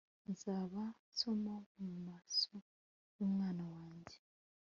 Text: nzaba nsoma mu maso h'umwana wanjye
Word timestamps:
nzaba 0.31 0.81
nsoma 1.09 1.55
mu 1.83 1.91
maso 2.05 2.53
h'umwana 3.13 3.63
wanjye 3.75 4.17